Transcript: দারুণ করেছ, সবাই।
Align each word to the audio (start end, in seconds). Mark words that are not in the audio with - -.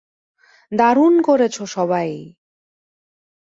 দারুণ 0.71 1.13
করেছ, 1.21 1.55
সবাই। 1.73 2.09